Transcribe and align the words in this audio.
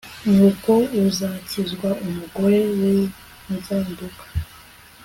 nuko 0.33 0.71
uzakizwa 1.05 1.89
umugore 2.05 2.59
winzaduka 2.77 4.23